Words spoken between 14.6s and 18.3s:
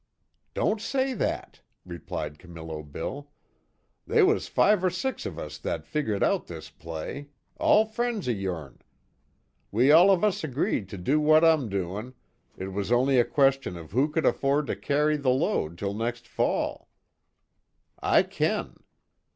to carry the load till next fall. I